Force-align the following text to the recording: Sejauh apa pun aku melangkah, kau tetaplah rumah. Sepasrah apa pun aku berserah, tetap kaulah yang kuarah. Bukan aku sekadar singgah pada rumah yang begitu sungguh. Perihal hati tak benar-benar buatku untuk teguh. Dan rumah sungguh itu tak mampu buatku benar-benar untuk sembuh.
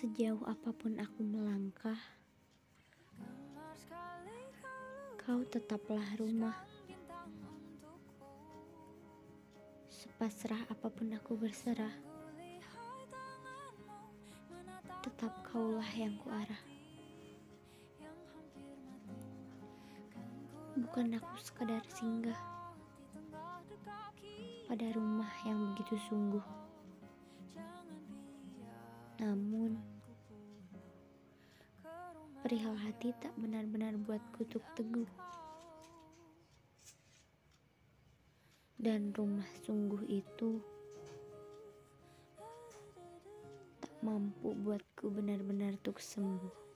Sejauh 0.00 0.40
apa 0.48 0.72
pun 0.72 0.96
aku 0.96 1.20
melangkah, 1.20 2.00
kau 5.20 5.44
tetaplah 5.44 6.16
rumah. 6.16 6.56
Sepasrah 9.92 10.64
apa 10.72 10.88
pun 10.88 11.12
aku 11.12 11.36
berserah, 11.36 11.92
tetap 15.04 15.36
kaulah 15.44 15.92
yang 15.92 16.16
kuarah. 16.24 16.64
Bukan 20.80 21.12
aku 21.20 21.36
sekadar 21.44 21.84
singgah 21.92 22.40
pada 24.64 24.88
rumah 24.96 25.28
yang 25.44 25.76
begitu 25.76 26.00
sungguh. 26.08 26.69
Perihal 32.40 32.72
hati 32.72 33.12
tak 33.20 33.36
benar-benar 33.36 33.92
buatku 34.00 34.48
untuk 34.48 34.64
teguh. 34.72 35.08
Dan 38.80 39.12
rumah 39.12 39.44
sungguh 39.68 40.08
itu 40.08 40.56
tak 43.76 43.92
mampu 44.00 44.56
buatku 44.56 45.12
benar-benar 45.12 45.76
untuk 45.76 46.00
sembuh. 46.00 46.69